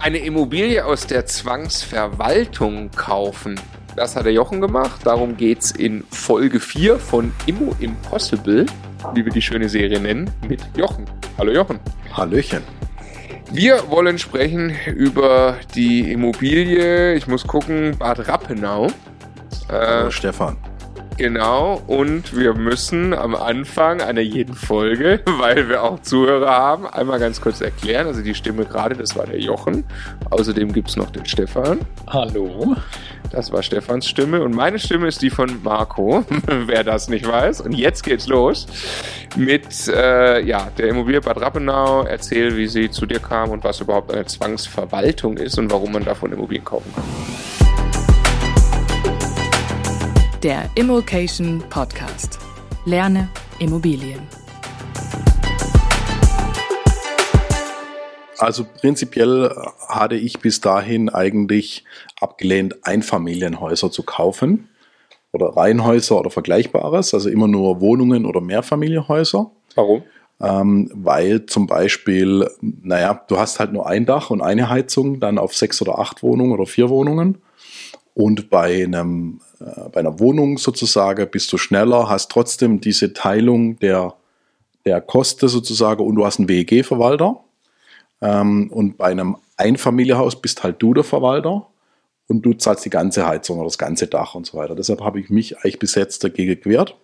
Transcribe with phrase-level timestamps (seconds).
[0.00, 3.60] Eine Immobilie aus der Zwangsverwaltung kaufen.
[3.96, 5.02] Das hat der Jochen gemacht.
[5.04, 8.64] Darum geht es in Folge 4 von Immo Impossible,
[9.12, 11.04] wie wir die schöne Serie nennen, mit Jochen.
[11.36, 11.80] Hallo Jochen.
[12.14, 12.62] Hallöchen.
[13.52, 18.88] Wir wollen sprechen über die Immobilie, ich muss gucken, Bad Rappenau.
[19.68, 20.56] Hallo äh, Stefan.
[21.20, 27.18] Genau, und wir müssen am Anfang einer jeden Folge, weil wir auch Zuhörer haben, einmal
[27.18, 28.06] ganz kurz erklären.
[28.06, 29.84] Also die Stimme gerade, das war der Jochen.
[30.30, 31.80] Außerdem gibt es noch den Stefan.
[32.06, 32.74] Hallo.
[33.30, 37.60] Das war Stefans Stimme und meine Stimme ist die von Marco, wer das nicht weiß.
[37.60, 38.66] Und jetzt geht's los
[39.36, 42.04] mit äh, ja, der Immobilie Bad Rappenau.
[42.04, 46.02] Erzähl, wie sie zu dir kam und was überhaupt eine Zwangsverwaltung ist und warum man
[46.02, 47.69] davon Immobilien kaufen kann.
[50.42, 52.38] Der Immokation Podcast.
[52.86, 54.20] Lerne Immobilien.
[58.38, 59.54] Also prinzipiell
[59.86, 61.84] hatte ich bis dahin eigentlich
[62.22, 64.70] abgelehnt, Einfamilienhäuser zu kaufen
[65.32, 69.50] oder Reihenhäuser oder Vergleichbares, also immer nur Wohnungen oder Mehrfamilienhäuser.
[69.74, 70.04] Warum?
[70.40, 75.36] Ähm, weil zum Beispiel, naja, du hast halt nur ein Dach und eine Heizung, dann
[75.36, 77.42] auf sechs oder acht Wohnungen oder vier Wohnungen.
[78.14, 83.78] Und bei einem äh, bei einer Wohnung sozusagen bist du schneller, hast trotzdem diese Teilung
[83.78, 84.14] der,
[84.84, 87.40] der Kosten sozusagen und du hast einen WEG-Verwalter.
[88.20, 91.66] Ähm, und bei einem Einfamilienhaus bist halt du der Verwalter
[92.28, 94.74] und du zahlst die ganze Heizung oder das ganze Dach und so weiter.
[94.74, 96.96] Deshalb habe ich mich eigentlich bis jetzt dagegen gewehrt,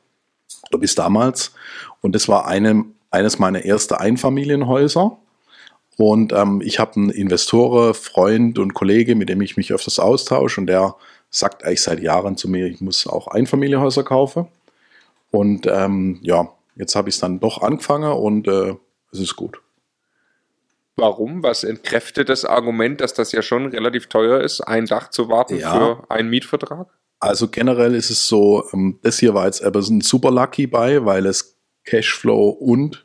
[0.71, 1.53] oder bis damals.
[2.01, 5.19] Und das war eine, eines meiner ersten Einfamilienhäuser.
[5.97, 10.61] Und ähm, ich habe einen Investoren, Freund und Kollege, mit dem ich mich öfters austausche
[10.61, 10.97] und der
[11.30, 14.47] sagt eigentlich seit Jahren zu mir, ich muss auch Einfamilienhäuser kaufen.
[15.30, 18.75] Und ähm, ja, jetzt habe ich es dann doch angefangen und äh,
[19.12, 19.61] es ist gut.
[20.97, 21.42] Warum?
[21.42, 25.58] Was entkräftet das Argument, dass das ja schon relativ teuer ist, ein Dach zu warten
[25.58, 25.75] ja.
[25.75, 26.88] für einen Mietvertrag?
[27.20, 31.04] Also generell ist es so, ähm, das hier war jetzt aber ein super Lucky bei,
[31.04, 33.04] weil es Cashflow und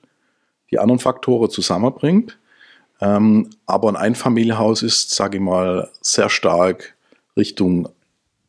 [0.71, 2.37] die anderen Faktoren zusammenbringt.
[3.01, 6.95] Ähm, aber ein Einfamilienhaus ist, sage ich mal, sehr stark
[7.35, 7.89] Richtung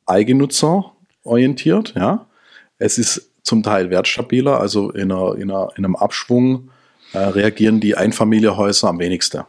[0.07, 0.93] Eigennutzer
[1.25, 1.95] orientiert.
[1.97, 2.27] Ja.
[2.79, 6.71] Es ist zum Teil wertstabiler, also in, einer, in, einer, in einem Abschwung
[7.13, 9.45] äh, reagieren die Einfamilienhäuser am wenigsten.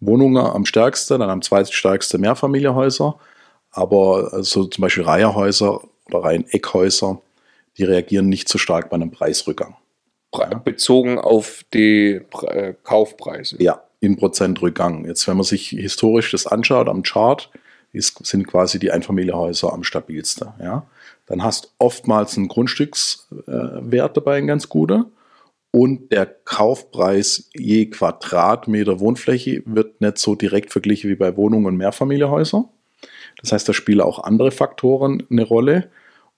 [0.00, 3.18] Wohnungen am stärksten, dann am zweitstärksten Mehrfamilienhäuser,
[3.70, 7.20] aber also zum Beispiel Reiherhäuser oder Reiheneckhäuser,
[7.78, 9.76] die reagieren nicht so stark bei einem Preisrückgang.
[10.64, 13.62] Bezogen auf die äh, Kaufpreise.
[13.62, 15.06] Ja, in Prozent Rückgang.
[15.06, 17.50] Jetzt, wenn man sich historisch das anschaut am Chart,
[17.92, 20.48] ist, sind quasi die Einfamilienhäuser am stabilsten.
[20.60, 20.86] Ja?
[21.26, 25.06] Dann hast oftmals einen Grundstückswert dabei, ein ganz guter.
[25.70, 31.76] Und der Kaufpreis je Quadratmeter Wohnfläche wird nicht so direkt verglichen wie bei Wohnungen und
[31.76, 32.66] Mehrfamilienhäusern.
[33.40, 35.90] Das heißt, da spielen auch andere Faktoren eine Rolle.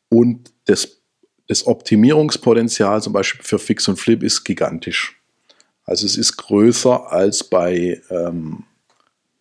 [0.09, 1.03] Und das,
[1.49, 5.21] das Optimierungspotenzial zum Beispiel für Fix und Flip ist gigantisch.
[5.87, 8.65] Also es ist größer als bei ähm,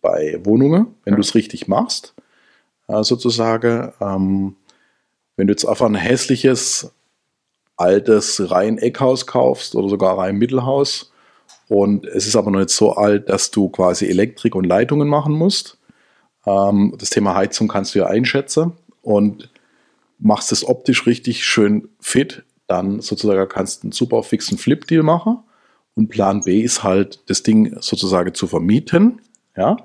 [0.00, 1.16] bei Wohnungen, wenn ja.
[1.16, 2.14] du es richtig machst,
[2.86, 3.92] äh, sozusagen.
[4.00, 4.56] Ähm,
[5.36, 6.92] wenn du jetzt einfach ein hässliches,
[7.76, 11.12] altes Reihen-Eckhaus kaufst oder sogar Reihen-Mittelhaus
[11.68, 15.34] und es ist aber noch nicht so alt, dass du quasi Elektrik und Leitungen machen
[15.34, 15.78] musst.
[16.46, 19.50] Ähm, das Thema Heizung kannst du ja einschätzen und
[20.18, 25.38] machst es optisch richtig schön fit, dann sozusagen kannst du einen super fixen Flip-Deal machen.
[25.96, 29.20] Und Plan B ist halt, das Ding sozusagen zu vermieten.
[29.56, 29.78] Ja,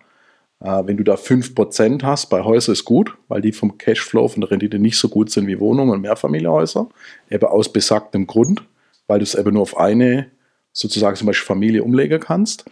[0.62, 4.42] äh, wenn du da 5% hast, bei Häusern ist gut, weil die vom Cashflow, von
[4.42, 6.88] der Rendite nicht so gut sind wie Wohnungen und Mehrfamilienhäuser.
[7.30, 8.64] Eben aus besagtem Grund,
[9.08, 10.30] weil du es eben nur auf eine,
[10.74, 12.66] sozusagen zum Beispiel Familie umlegen kannst.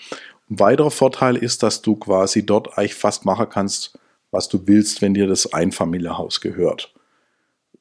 [0.49, 3.97] Ein weiterer Vorteil ist, dass du quasi dort eigentlich fast machen kannst,
[4.31, 6.93] was du willst, wenn dir das Einfamilienhaus gehört.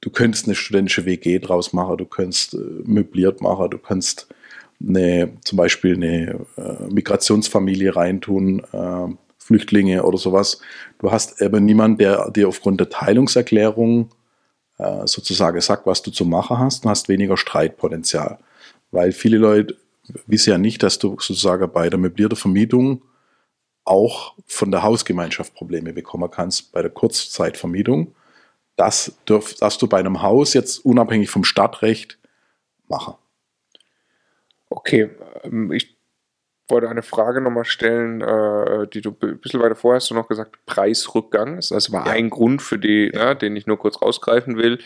[0.00, 4.28] Du könntest eine studentische WG draus machen, du könntest äh, möbliert machen, du kannst
[4.80, 10.60] eine, zum Beispiel eine äh, Migrationsfamilie reintun, äh, Flüchtlinge oder sowas.
[10.98, 14.10] Du hast eben niemanden, der dir aufgrund der Teilungserklärung
[14.78, 16.84] äh, sozusagen sagt, was du zu machen hast.
[16.84, 18.38] Du hast weniger Streitpotenzial.
[18.90, 19.76] Weil viele Leute
[20.26, 23.02] wissen ja nicht, dass du sozusagen bei der möblierten Vermietung
[23.84, 28.14] auch von der Hausgemeinschaft Probleme bekommen kannst, bei der Kurzzeitvermietung.
[28.76, 32.18] Das darfst du bei einem Haus jetzt unabhängig vom Stadtrecht
[32.86, 33.14] machen.
[34.70, 35.10] Okay,
[35.44, 35.96] ähm, ich
[36.68, 40.28] wollte eine Frage nochmal stellen, äh, die du ein bisschen weiter vorher hast du noch
[40.28, 41.56] gesagt, Preisrückgang.
[41.56, 42.12] Das war ja.
[42.12, 43.26] ein Grund für die, ja.
[43.26, 44.78] ne, den ich nur kurz rausgreifen will.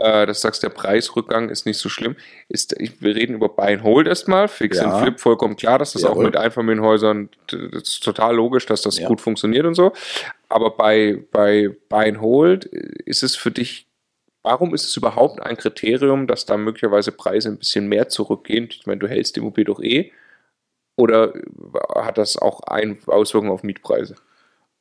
[0.00, 2.14] äh, dass du sagst, der Preisrückgang ist nicht so schlimm.
[2.48, 4.84] Ist, wir reden über Buy and Hold erstmal, Fix Ja.
[4.92, 6.26] and Flip, vollkommen klar, dass das auch Jawohl.
[6.26, 9.08] mit Einfamilienhäusern, das ist total logisch, dass das Ja.
[9.08, 9.92] gut funktioniert und so.
[10.48, 13.87] Aber bei, bei Buy and Hold ist es für dich,
[14.48, 18.68] warum ist es überhaupt ein Kriterium, dass da möglicherweise Preise ein bisschen mehr zurückgehen?
[18.70, 20.10] Ich meine, du hältst die Immobilie doch eh.
[20.96, 21.34] Oder
[21.94, 24.16] hat das auch ein Auswirkungen auf Mietpreise?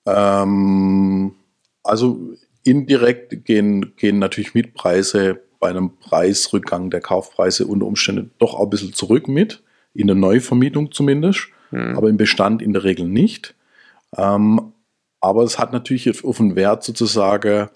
[0.06, 1.36] Ähm,
[1.84, 2.18] also
[2.64, 8.70] indirekt gehen, gehen natürlich Mietpreise bei einem Preisrückgang der Kaufpreise unter Umständen doch auch ein
[8.70, 11.98] bisschen zurück mit, in der Neuvermietung zumindest, Hm.
[11.98, 13.54] aber im Bestand in der Regel nicht.
[14.16, 14.72] Ähm,
[15.20, 17.68] aber es hat natürlich auf den Wert sozusagen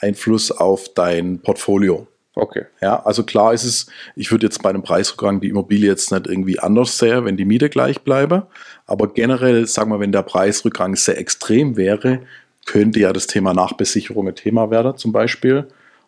[0.00, 2.06] Einfluss auf dein Portfolio.
[2.34, 2.66] Okay.
[2.82, 6.26] Ja, also klar ist es, ich würde jetzt bei einem Preisrückgang die Immobilie jetzt nicht
[6.26, 8.46] irgendwie anders sehen, wenn die Miete gleich bleibe.
[8.86, 12.20] Aber generell, sagen wir, wenn der Preisrückgang sehr extrem wäre,
[12.66, 15.66] könnte ja das Thema Nachbesicherung ein Thema werden, zum Beispiel.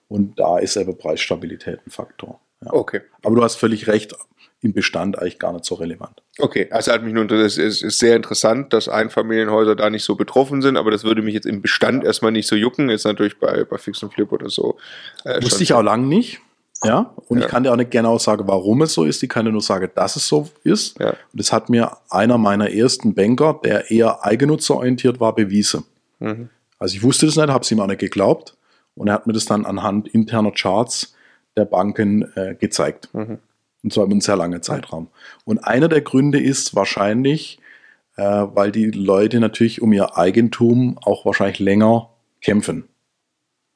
[0.09, 2.41] Und da ist eben Preisstabilität ein Faktor.
[2.63, 2.75] Ja.
[2.75, 3.01] Okay.
[3.23, 4.15] Aber du hast völlig recht,
[4.61, 6.23] im Bestand eigentlich gar nicht so relevant.
[6.39, 10.17] Okay, also hat mich nur es ist, ist sehr interessant, dass Einfamilienhäuser da nicht so
[10.17, 12.91] betroffen sind, aber das würde mich jetzt im Bestand erstmal nicht so jucken.
[12.91, 14.77] Ist natürlich bei, bei Fix und Flip oder so.
[15.25, 16.41] Äh, Wusste ich auch lange nicht.
[16.85, 17.45] Ja, und Ja.
[17.45, 19.23] ich kann dir auch nicht genau sagen, warum es so ist.
[19.23, 20.99] Ich kann dir nur sagen, dass es so ist.
[21.01, 21.11] Ja.
[21.11, 25.85] Und das hat mir einer meiner ersten Banker, der eher eigennutzerorientiert war, bewiesen.
[26.21, 26.51] Mhm.
[26.79, 28.57] Also ich wusste das nicht, habe es ihm auch nicht geglaubt.
[28.95, 31.15] Und er hat mir das dann anhand interner Charts
[31.57, 33.09] der Banken äh, gezeigt.
[33.13, 33.39] Mhm.
[33.89, 35.09] Und zwar über einen sehr langen Zeitraum.
[35.47, 37.59] Und einer der Gründe ist wahrscheinlich,
[38.17, 42.11] äh, weil die Leute natürlich um ihr Eigentum auch wahrscheinlich länger
[42.43, 42.87] kämpfen.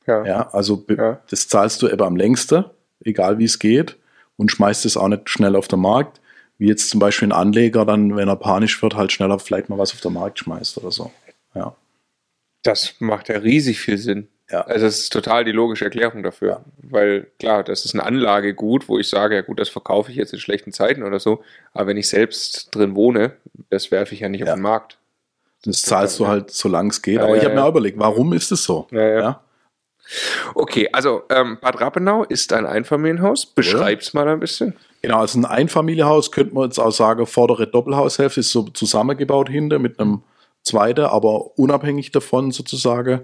[0.06, 0.23] Ja.
[0.26, 1.23] Ja, also Ja.
[1.31, 2.67] das zahlst du eben am längsten,
[3.03, 3.97] egal wie es geht,
[4.37, 6.20] und schmeißt es auch nicht schnell auf den Markt,
[6.59, 9.79] wie jetzt zum Beispiel ein Anleger dann, wenn er panisch wird, halt schneller vielleicht mal
[9.79, 11.11] was auf den Markt schmeißt oder so.
[11.55, 11.75] Ja.
[12.62, 14.29] Das macht ja riesig viel Sinn.
[14.52, 14.60] Ja.
[14.62, 16.49] Also das ist total die logische Erklärung dafür.
[16.50, 16.60] Ja.
[16.82, 20.32] Weil klar, das ist ein Anlagegut, wo ich sage, ja gut, das verkaufe ich jetzt
[20.34, 21.43] in schlechten Zeiten oder so.
[21.72, 23.32] Aber wenn ich selbst drin wohne,
[23.70, 24.49] das werfe ich ja nicht Ja.
[24.49, 24.99] auf den Markt.
[25.64, 27.16] Das zahlst du halt, solange es geht.
[27.16, 27.64] Ja, Aber ich habe mir ja.
[27.66, 28.88] auch überlegt, warum ist es so?
[28.90, 29.40] Ja, ja.
[30.54, 33.46] Okay, also ähm, Bad Rappenau ist ein Einfamilienhaus.
[33.46, 34.75] Beschreib's mal ein bisschen.
[35.00, 39.78] Genau, also ein Einfamilienhaus könnte man jetzt auch sagen, vordere Doppelhaushälfte ist so zusammengebaut hinter
[39.78, 40.22] mit einem
[40.62, 43.20] zweiten, aber unabhängig davon sozusagen.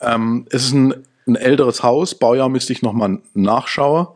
[0.00, 4.08] Ähm, es ist ein, ein älteres Haus, Baujahr müsste ich nochmal nachschauen.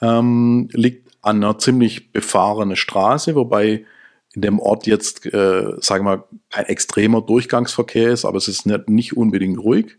[0.00, 3.84] Ähm, liegt an einer ziemlich befahrenen Straße, wobei
[4.34, 8.66] in dem Ort jetzt, äh, sagen wir mal, kein extremer Durchgangsverkehr ist, aber es ist
[8.66, 9.96] nicht, nicht unbedingt ruhig.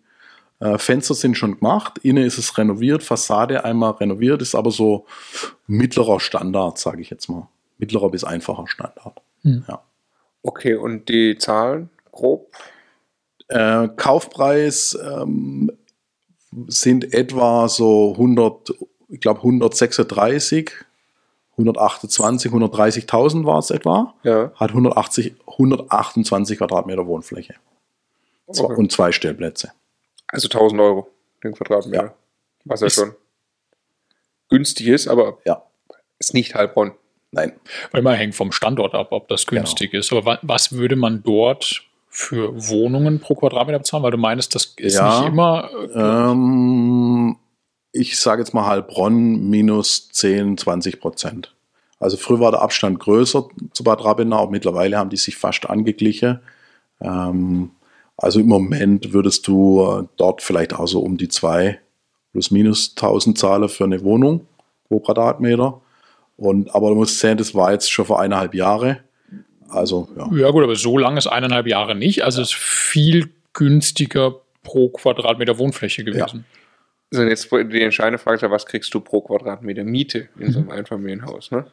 [0.59, 5.05] Äh, Fenster sind schon gemacht, innen ist es renoviert, Fassade einmal renoviert, ist aber so
[5.67, 7.47] mittlerer Standard, sage ich jetzt mal.
[7.77, 9.21] Mittlerer bis einfacher Standard.
[9.43, 9.83] Ja.
[10.43, 12.51] Okay, und die Zahlen grob?
[13.49, 15.71] Äh, Kaufpreis ähm,
[16.67, 18.73] sind etwa so 100,
[19.09, 20.71] ich glaube 136,
[21.51, 24.13] 128, 130.000 war es etwa.
[24.23, 24.51] Ja.
[24.55, 27.55] Hat 180, 128 Quadratmeter Wohnfläche
[28.51, 28.75] Zwei- Okay.
[28.75, 29.71] und zwei Stellplätze.
[30.27, 31.07] Also 1000 Euro
[31.43, 32.03] den Quadratmeter.
[32.05, 32.13] Ja.
[32.65, 33.13] Was ja Ist- schon
[34.49, 35.63] günstig ist, aber Ja,
[36.19, 36.91] ist nicht Heilbronn.
[37.31, 37.53] nein.
[37.91, 39.61] Weil man hängt vom Standort ab, ob das Genau.
[39.61, 40.11] günstig ist.
[40.11, 41.83] Aber wa was würde man dort
[42.15, 44.03] für Wohnungen pro Quadratmeter bezahlen?
[44.03, 45.19] Weil du meinst, das ist Ja.
[45.21, 45.69] nicht immer.
[45.93, 47.35] äh, Ähm,
[47.91, 51.53] ich sage jetzt mal Heilbronn minus 10, 20 Prozent.
[51.99, 56.39] Also früher war der Abstand größer zu Bad Rappenau, mittlerweile haben die sich fast angeglichen.
[57.01, 57.71] Ähm,
[58.17, 61.79] also im Moment würdest du dort vielleicht auch so um die zwei
[62.31, 64.47] plus minus 1000 zahlen für eine Wohnung
[64.87, 65.81] pro Quadratmeter.
[66.37, 68.99] Und, aber du musst sehen, das war jetzt schon vor eineinhalb Jahre.
[69.69, 70.29] Also, ja.
[70.33, 72.23] ja, gut, aber so lange ist eineinhalb Jahre nicht.
[72.23, 76.45] Also es ist viel günstiger pro Quadratmeter Wohnfläche gewesen.
[77.11, 80.59] Also jetzt die entscheidende Frage ist ja, was kriegst du pro Quadratmeter Miete in so
[80.59, 81.51] einem Einfamilienhaus?
[81.51, 81.65] Ne?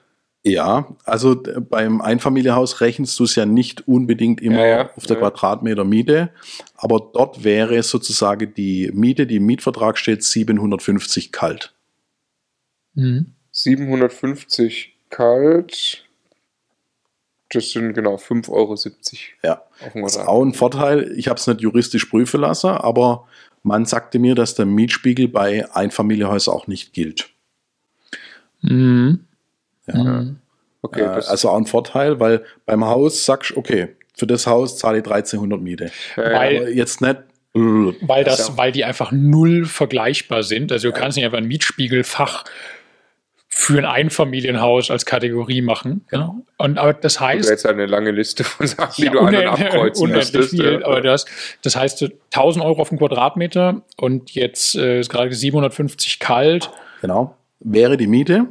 [0.45, 5.17] Ja, also beim Einfamilienhaus rechnest du es ja nicht unbedingt immer Ja, ja, auf der
[5.17, 5.21] ja.
[5.21, 6.31] Quadratmeter Miete,
[6.77, 11.73] aber dort wäre sozusagen die Miete, die im Mietvertrag steht, 750 kalt.
[12.95, 13.35] Mhm.
[13.53, 16.05] 750 kalt.
[17.53, 18.75] Das sind genau 5,70 Euro
[19.43, 19.63] Ja,
[19.95, 21.13] das ist auch ein Vorteil.
[21.17, 23.27] Ich habe es nicht juristisch prüfen lassen, aber
[23.63, 27.29] man sagte mir, dass der Mietspiegel bei Einfamilienhäusern auch nicht gilt.
[28.63, 29.21] Mhm.
[29.87, 30.03] Ja.
[30.03, 30.37] Mhm.
[30.83, 34.79] Okay, Äh, also auch ein Vorteil, weil beim Haus sagst du, okay, für das Haus
[34.79, 35.91] zahle ich 1300 Miete.
[36.17, 36.39] ja, ja.
[36.39, 37.17] weil- Aber jetzt nicht,
[37.55, 38.57] Weil, das, Ja.
[38.57, 40.73] weil die einfach null vergleichbar sind.
[40.73, 42.45] Also du kannst nicht einfach ein Mietspiegelfach
[43.63, 46.05] für ein Einfamilienhaus als Kategorie machen.
[46.11, 46.35] Ja.
[46.59, 47.47] Und aber das heißt.
[47.47, 50.51] Du jetzt eine lange Liste von Sachen, die ja, du an- und abkreuzen müsstest.
[50.51, 51.27] Viel, aber das,
[51.63, 56.73] das heißt 1000 Euro auf den Quadratmeter und jetzt äh, ist gerade 750 kalt.
[57.03, 57.37] Genau.
[57.61, 58.47] Wäre die Miete.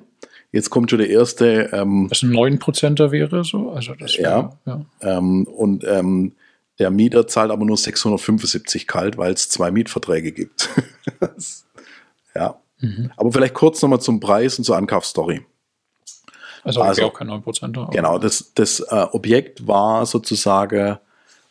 [0.54, 1.70] Jetzt kommt schon der erste.
[1.74, 3.72] Ähm, das ein 9%er wäre so.
[3.72, 4.24] Also das wär,
[4.66, 4.86] ja.
[5.02, 5.18] ja.
[5.18, 6.34] Ähm, und ähm,
[6.80, 10.70] der Mieter zahlt aber nur 675 kalt, weil es zwei Mietverträge gibt.
[12.36, 12.56] ja.
[12.82, 13.12] Mhm.
[13.16, 15.46] Aber vielleicht kurz nochmal zum Preis und zur Ankaufsstory.
[16.64, 17.92] Also, also auch kein 9%.
[17.92, 21.00] Genau, das, das äh, Objekt war sozusagen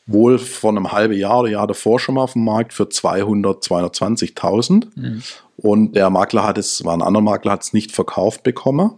[0.06, 3.62] wohl vor einem halben Jahr oder Jahr davor schon mal auf dem Markt für 200,
[3.62, 4.86] 220.000.
[4.94, 5.22] Mhm.
[5.56, 8.92] Und der Makler hat es, war ein anderer Makler, hat es nicht verkauft bekommen.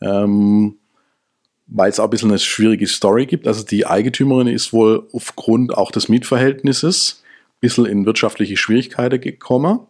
[0.00, 0.76] Ähm,
[1.70, 3.46] weil es auch ein bisschen eine schwierige Story gibt.
[3.46, 9.80] Also die Eigentümerin ist wohl aufgrund auch des Mietverhältnisses ein bisschen in wirtschaftliche Schwierigkeiten gekommen,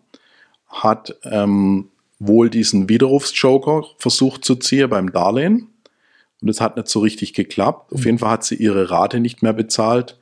[0.71, 5.69] hat ähm, wohl diesen Widerrufsjoker versucht zu ziehen beim Darlehen
[6.41, 7.93] und es hat nicht so richtig geklappt.
[7.93, 10.19] Auf jeden Fall hat sie ihre Rate nicht mehr bezahlt,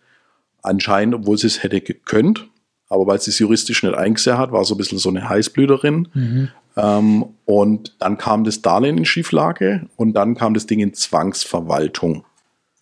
[0.62, 2.47] anscheinend, obwohl sie es hätte gekönnt.
[2.88, 6.09] Aber weil sie es juristisch nicht eingesehen hat, war so ein bisschen so eine Heißblüterin.
[6.14, 6.49] Mhm.
[6.76, 12.25] Ähm, und dann kam das Darlehen in Schieflage und dann kam das Ding in Zwangsverwaltung,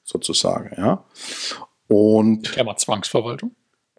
[0.05, 0.71] sozusagen.
[0.77, 1.05] Ja.
[1.89, 3.53] Und mal Zwangsverwaltung.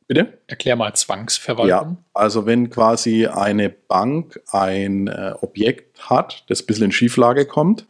[0.07, 0.39] Bitte?
[0.47, 1.69] Erklär mal Zwangsverwaltung.
[1.69, 7.45] Ja, also wenn quasi eine Bank ein äh, Objekt hat, das ein bisschen in Schieflage
[7.45, 7.85] kommt,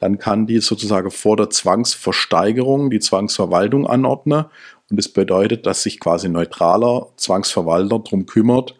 [0.00, 4.46] dann kann die sozusagen vor der Zwangsversteigerung die Zwangsverwaltung anordnen.
[4.90, 8.74] Und das bedeutet, dass sich quasi ein neutraler Zwangsverwalter darum kümmert,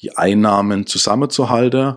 [0.00, 1.96] die Einnahmen zusammenzuhalten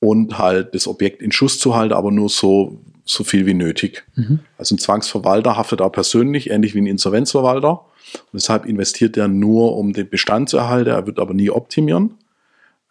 [0.00, 4.04] und halt das Objekt in Schuss zu halten, aber nur so, so viel wie nötig.
[4.16, 4.40] Mhm.
[4.58, 7.84] Also ein Zwangsverwalter haftet auch persönlich, ähnlich wie ein Insolvenzverwalter.
[8.14, 12.18] Und deshalb investiert er nur, um den Bestand zu erhalten, er wird aber nie optimieren.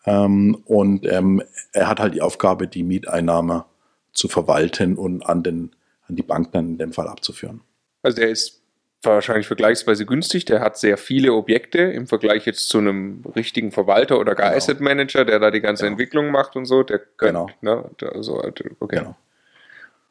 [0.06, 3.66] Ähm, und ähm, er hat halt die Aufgabe, die Mieteinnahme
[4.12, 5.72] zu verwalten und an, den,
[6.08, 7.62] an die Bank dann in dem Fall abzuführen.
[8.02, 8.62] Also der ist
[9.02, 10.46] wahrscheinlich vergleichsweise günstig.
[10.46, 14.58] Der hat sehr viele Objekte im Vergleich jetzt zu einem richtigen Verwalter oder gar genau.
[14.58, 15.94] Asset Manager, der da die ganze genau.
[15.94, 16.84] Entwicklung macht und so.
[16.84, 17.50] Der kann, genau.
[17.62, 18.42] Ne, also,
[18.80, 18.98] okay.
[18.98, 19.16] Genau.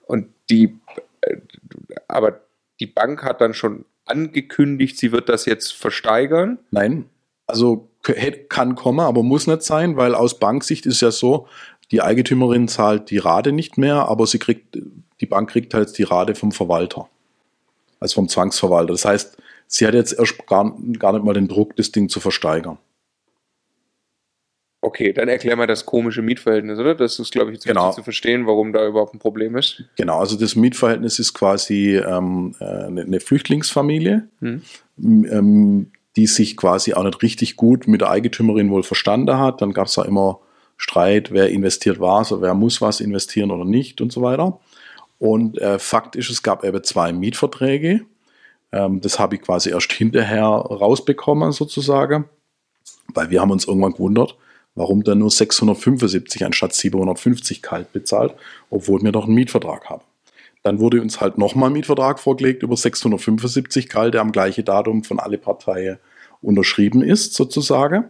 [0.06, 0.78] Und die,
[1.22, 1.36] äh,
[2.08, 2.40] aber
[2.80, 6.58] die Bank hat dann schon angekündigt, sie wird das jetzt versteigern?
[6.70, 7.06] Nein,
[7.46, 7.88] also
[8.48, 11.46] kann kommen, aber muss nicht sein, weil aus Banksicht ist ja so,
[11.92, 14.78] die Eigentümerin zahlt die Rate nicht mehr, aber sie kriegt,
[15.20, 17.08] die Bank kriegt halt die Rate vom Verwalter
[18.00, 18.92] als vom Zwangsverwalter.
[18.92, 19.36] Das heißt,
[19.68, 22.78] sie hat jetzt erst gar, gar nicht mal den Druck, das Ding zu versteigern.
[24.84, 26.96] Okay, dann erklär mal das komische Mietverhältnis, oder?
[26.96, 27.92] Das ist, glaube ich, jetzt genau.
[27.92, 29.84] zu verstehen, warum da überhaupt ein Problem ist.
[29.96, 34.62] Genau, also das Mietverhältnis ist quasi ähm, äh, eine Flüchtlingsfamilie, hm.
[34.98, 39.62] ähm, die sich quasi auch nicht richtig gut mit der Eigentümerin wohl verstanden hat.
[39.62, 40.40] Dann gab es da immer
[40.76, 44.58] Streit, wer investiert was, oder wer muss was investieren oder nicht und so weiter.
[45.20, 48.00] Und äh, Fakt ist, es gab eben zwei Mietverträge.
[48.72, 52.24] Ähm, das habe ich quasi erst hinterher rausbekommen, sozusagen,
[53.14, 54.36] weil wir haben uns irgendwann gewundert,
[54.74, 58.34] warum der nur 675 anstatt 750 kalt bezahlt,
[58.70, 60.04] obwohl wir doch einen Mietvertrag haben.
[60.62, 65.02] Dann wurde uns halt nochmal ein Mietvertrag vorgelegt über 675 kalt, der am gleichen Datum
[65.02, 65.98] von alle Parteien
[66.40, 68.04] unterschrieben ist, sozusagen.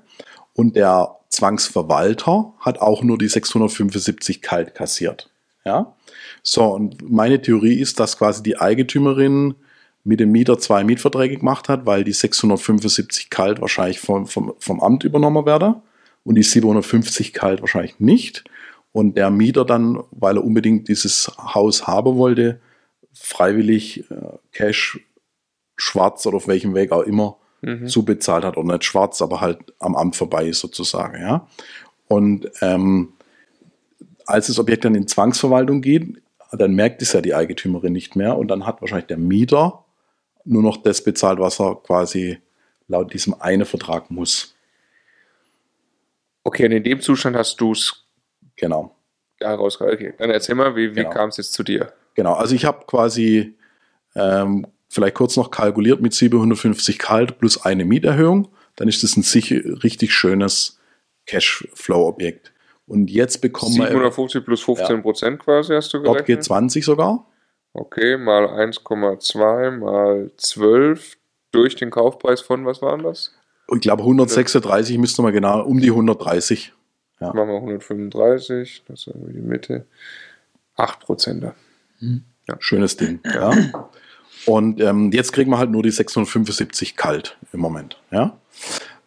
[0.54, 5.30] Und der Zwangsverwalter hat auch nur die 675 kalt kassiert.
[5.64, 5.94] Ja?
[6.42, 9.54] So, und meine Theorie ist, dass quasi die Eigentümerin
[10.04, 14.80] mit dem Mieter zwei Mietverträge gemacht hat, weil die 675 kalt wahrscheinlich vom, vom, vom
[14.80, 15.76] Amt übernommen werden
[16.24, 18.44] und die 750 kalt wahrscheinlich nicht.
[18.92, 22.60] Und der Mieter dann, weil er unbedingt dieses Haus haben wollte,
[23.12, 25.00] freiwillig äh, Cash
[25.76, 27.86] schwarz oder auf welchem Weg auch immer mhm.
[27.88, 28.56] zubezahlt hat.
[28.56, 31.20] Oder nicht schwarz, aber halt am Amt vorbei ist sozusagen.
[31.20, 31.48] Ja?
[32.08, 33.14] Und ähm,
[34.26, 38.36] als das Objekt dann in Zwangsverwaltung geht, dann merkt es ja die Eigentümerin nicht mehr
[38.36, 39.84] und dann hat wahrscheinlich der Mieter
[40.44, 42.38] nur noch das bezahlt, was er quasi
[42.88, 44.54] laut diesem einen Vertrag muss.
[46.44, 48.04] Okay, und in dem Zustand hast du es
[48.56, 48.94] genau
[49.42, 49.80] daraus.
[49.80, 51.10] Okay, dann erzähl mal, wie, wie genau.
[51.10, 51.92] kam es jetzt zu dir?
[52.14, 53.56] Genau, also ich habe quasi
[54.14, 58.48] ähm, vielleicht kurz noch kalkuliert mit 750 kalt plus eine Mieterhöhung.
[58.76, 60.80] Dann ist das ein sicher, richtig schönes
[61.26, 62.52] Cashflow-Objekt.
[62.86, 64.44] Und jetzt bekommen 750 wir.
[64.44, 65.44] plus 15 Prozent ja.
[65.44, 66.20] quasi, hast du gerechnet?
[66.20, 67.26] Dort geht 20 sogar.
[67.74, 71.16] Okay, mal 1,2 mal 12
[71.52, 73.32] durch den Kaufpreis von, was waren das?
[73.74, 76.72] Ich glaube 136 müsste man genau, um die 130.
[77.20, 77.28] Ja.
[77.28, 79.86] Machen wir 135, das ist irgendwie die Mitte.
[80.76, 81.44] 8 Prozent.
[82.00, 82.24] Mhm.
[82.48, 82.56] Ja.
[82.58, 83.52] Schönes Ding, ja.
[84.46, 88.36] Und ähm, jetzt kriegen wir halt nur die 675 kalt im Moment, ja.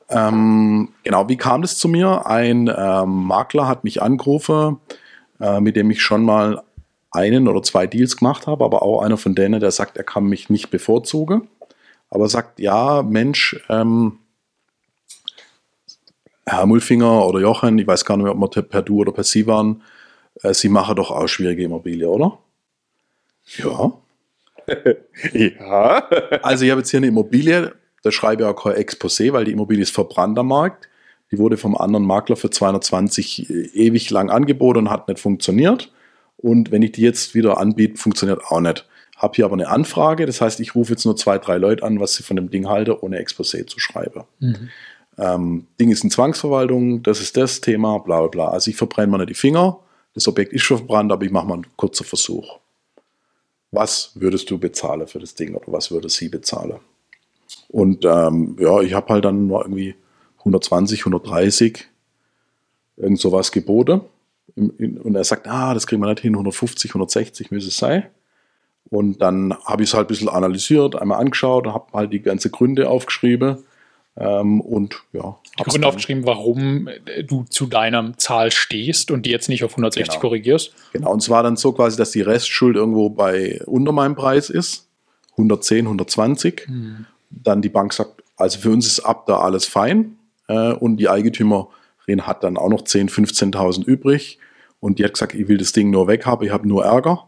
[0.07, 2.25] Ähm, genau, wie kam das zu mir?
[2.27, 4.79] Ein ähm, Makler hat mich angerufen
[5.39, 6.63] äh, mit dem ich schon mal
[7.11, 10.25] einen oder zwei Deals gemacht habe, aber auch einer von denen, der sagt, er kann
[10.25, 11.47] mich nicht bevorzugen,
[12.09, 14.19] aber sagt, ja, Mensch, ähm,
[16.45, 19.23] Herr Mulfinger oder Jochen, ich weiß gar nicht mehr, ob wir per Du oder per
[19.23, 19.81] Sie waren,
[20.43, 22.37] äh, Sie machen doch auch schwierige Immobilie, oder?
[23.57, 23.93] Ja.
[25.33, 26.09] ja.
[26.41, 27.73] also ich habe jetzt hier eine Immobilie,
[28.03, 30.89] da schreibe ich auch kein Exposé, weil die Immobilie ist verbrannt am Markt.
[31.31, 35.91] Die wurde vom anderen Makler für 220 ewig lang angeboten und hat nicht funktioniert.
[36.37, 38.87] Und wenn ich die jetzt wieder anbiete, funktioniert auch nicht.
[39.17, 41.99] Habe hier aber eine Anfrage, das heißt, ich rufe jetzt nur zwei, drei Leute an,
[41.99, 44.25] was sie von dem Ding halten, ohne Exposé zu schreiben.
[44.39, 44.69] Mhm.
[45.17, 48.47] Ähm, Ding ist in Zwangsverwaltung, das ist das Thema, bla bla bla.
[48.49, 49.79] Also ich verbrenne mir nicht die Finger,
[50.13, 52.59] das Objekt ist schon verbrannt, aber ich mache mal einen kurzen Versuch.
[53.71, 56.79] Was würdest du bezahlen für das Ding oder was würde sie bezahlen?
[57.69, 59.95] Und ähm, ja, ich habe halt dann irgendwie
[60.39, 61.85] 120, 130,
[62.97, 64.01] irgend sowas geboten.
[64.55, 68.05] Und er sagt, ah, das kriegen wir nicht hin, 150, 160 müsste es sein.
[68.89, 72.51] Und dann habe ich es halt ein bisschen analysiert, einmal angeschaut, habe halt die ganzen
[72.51, 73.57] Gründe aufgeschrieben.
[74.17, 75.37] Ähm, und ja.
[75.59, 76.89] Die Gründe aufgeschrieben, warum
[77.25, 80.21] du zu deiner Zahl stehst und die jetzt nicht auf 160 genau.
[80.21, 80.73] korrigierst.
[80.93, 84.87] Genau, und zwar dann so quasi, dass die Restschuld irgendwo bei unter meinem Preis ist.
[85.31, 86.67] 110, 120.
[86.67, 87.05] Hm.
[87.29, 90.17] Dann die Bank sagt, also für uns ist ab da alles fein.
[90.47, 94.39] Äh, und die Eigentümerin hat dann auch noch 10.000, 15.000 übrig.
[94.79, 97.27] Und die hat gesagt, ich will das Ding nur weghaben, ich habe nur Ärger.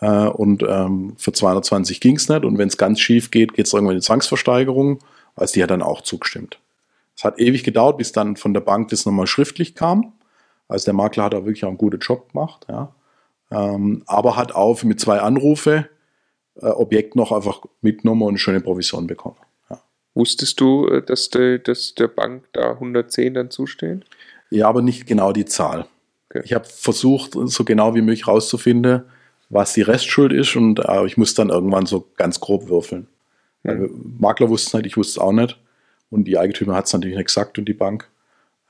[0.00, 2.44] Äh, und ähm, für 220 ging es nicht.
[2.44, 5.00] Und wenn es ganz schief geht, geht es irgendwann in die Zwangsversteigerung.
[5.38, 6.58] Also die hat dann auch zugestimmt.
[7.16, 10.12] Es hat ewig gedauert, bis dann von der Bank das nochmal schriftlich kam.
[10.68, 12.66] Also der Makler hat da wirklich auch einen guten Job gemacht.
[12.68, 12.94] Ja.
[13.50, 15.88] Ähm, aber hat auch mit zwei Anrufe
[16.60, 19.36] äh, Objekt noch einfach mitgenommen und eine schöne Provision bekommen.
[19.70, 19.80] Ja.
[20.14, 24.04] Wusstest du, äh, dass, de, dass der Bank da 110 dann zustehen?
[24.50, 25.86] Ja, aber nicht genau die Zahl.
[26.30, 26.42] Okay.
[26.44, 29.04] Ich habe versucht, so genau wie möglich rauszufinden,
[29.48, 33.08] was die Restschuld ist und äh, ich muss dann irgendwann so ganz grob würfeln.
[33.62, 34.16] Mhm.
[34.18, 35.58] Makler wussten es nicht, ich wusste es auch nicht.
[36.10, 38.08] Und die Eigentümer hat es natürlich nicht gesagt und die Bank.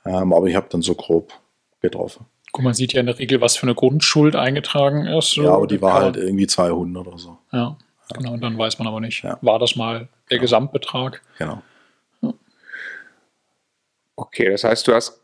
[0.05, 1.33] Ähm, aber ich habe dann so grob
[1.81, 2.25] getroffen.
[2.51, 5.31] Guck, man sieht ja in der Regel, was für eine Grundschuld eingetragen ist.
[5.31, 5.43] So.
[5.43, 7.37] Ja, aber die war halt irgendwie 200 oder so.
[7.51, 7.77] Ja, ja.
[8.15, 8.33] genau.
[8.33, 9.37] Und dann weiß man aber nicht, ja.
[9.41, 10.41] war das mal der ja.
[10.41, 11.21] Gesamtbetrag?
[11.37, 11.61] Genau.
[14.15, 15.18] Okay, das heißt, du hast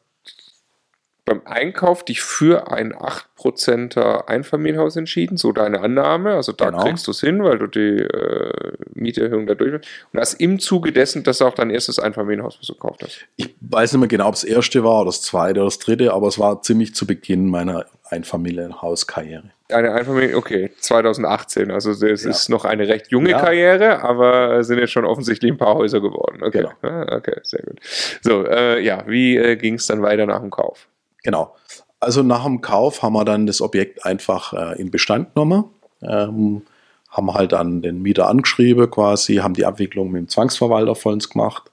[1.25, 6.35] beim Einkauf dich für ein 8%er Einfamilienhaus entschieden, so deine Annahme.
[6.35, 6.83] Also da genau.
[6.83, 10.91] kriegst du es hin, weil du die äh, Mieterhöhung da durch Und hast im Zuge
[10.91, 13.25] dessen das auch dein erstes Einfamilienhaus, du gekauft hast.
[13.37, 15.79] Ich weiß nicht mehr genau, ob es das erste war oder das zweite oder das
[15.79, 19.49] dritte, aber es war ziemlich zu Beginn meiner Einfamilienhauskarriere.
[19.69, 21.71] Eine Einfamilien, okay, 2018.
[21.71, 22.29] Also es ja.
[22.29, 23.39] ist noch eine recht junge ja.
[23.39, 26.43] Karriere, aber sind jetzt schon offensichtlich ein paar Häuser geworden.
[26.43, 26.71] Okay, genau.
[26.83, 27.79] Ah, okay, sehr gut.
[28.21, 30.87] So, äh, ja, wie äh, ging es dann weiter nach dem Kauf?
[31.25, 31.55] Genau.
[31.99, 35.65] Also nach dem Kauf haben wir dann das Objekt einfach äh, in Bestand genommen,
[36.03, 36.61] ähm,
[37.09, 41.71] haben halt dann den Mieter angeschrieben quasi, haben die Abwicklung mit dem Zwangsverwalter vollends gemacht,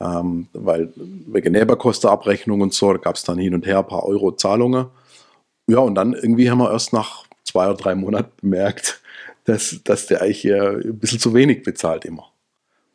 [0.00, 4.04] ähm, weil wegen Nebenkostenabrechnung und so, da gab es dann hin und her ein paar
[4.04, 4.86] Euro Zahlungen.
[5.68, 9.00] Ja, und dann irgendwie haben wir erst nach zwei oder drei Monaten bemerkt,
[9.44, 12.32] dass, dass der eigentlich äh, ein bisschen zu wenig bezahlt immer.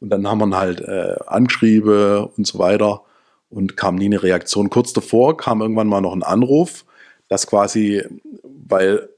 [0.02, 3.04] Und dann haben wir ihn halt äh, angeschrieben und so weiter
[3.50, 4.70] und kam nie eine Reaktion.
[4.70, 6.86] Kurz davor kam irgendwann mal noch ein Anruf,
[7.28, 8.04] dass quasi,
[8.44, 9.10] weil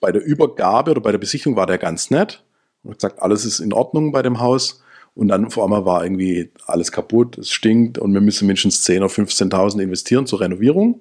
[0.00, 2.44] bei der Übergabe oder bei der Besichtigung war der ganz nett
[2.82, 4.82] und hat gesagt, alles ist in Ordnung bei dem Haus.
[5.14, 8.98] Und dann vor einmal war irgendwie alles kaputt, es stinkt und wir müssen mindestens 10.000
[8.98, 11.00] oder 15.000 investieren zur Renovierung.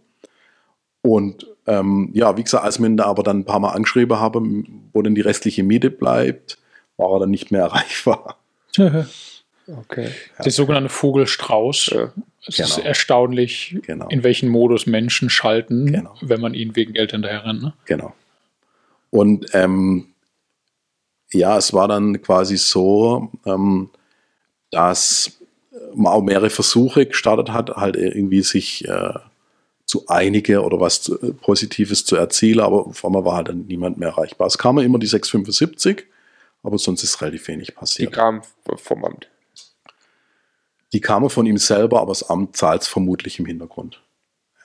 [1.03, 4.19] Und ähm, ja, wie gesagt, als wir ihn da aber dann ein paar Mal angeschrieben
[4.19, 6.57] haben, wo denn die restliche Miete bleibt,
[6.95, 8.37] war er dann nicht mehr erreichbar.
[9.69, 10.11] Okay.
[10.43, 11.93] Der sogenannte Vogelstrauß.
[12.47, 12.69] Es genau.
[12.69, 14.07] ist erstaunlich, genau.
[14.07, 16.15] in welchen Modus Menschen schalten, genau.
[16.21, 17.61] wenn man ihnen wegen Geld hinterher rennt.
[17.61, 17.73] Ne?
[17.85, 18.13] Genau.
[19.09, 20.07] Und ähm,
[21.31, 23.89] ja, es war dann quasi so, ähm,
[24.71, 25.39] dass
[25.93, 29.13] man auch mehrere Versuche gestartet hat, halt irgendwie sich äh,
[29.85, 33.65] zu einigen oder was zu, äh, Positives zu erzielen, aber vor allem war halt dann
[33.67, 34.47] niemand mehr erreichbar.
[34.47, 36.05] Es kam immer die 675,
[36.63, 38.11] aber sonst ist relativ wenig passiert.
[38.11, 38.41] Die kam
[38.75, 39.29] vom Amt.
[40.93, 44.01] Die kamen von ihm selber, aber das Amt zahlt es vermutlich im Hintergrund.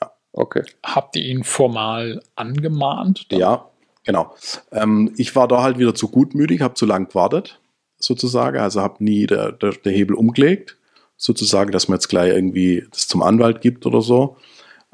[0.00, 0.12] Ja.
[0.32, 0.62] Okay.
[0.85, 3.30] Habt ihr ihn formal angemahnt?
[3.30, 3.40] Dann?
[3.40, 3.68] Ja,
[4.04, 4.35] genau.
[4.70, 7.61] Ähm, ich war da halt wieder zu gutmütig, habe zu lang gewartet,
[7.98, 8.58] sozusagen.
[8.58, 10.76] Also habe nie der, der, der, Hebel umgelegt,
[11.16, 14.37] sozusagen, dass man jetzt gleich irgendwie das zum Anwalt gibt oder so.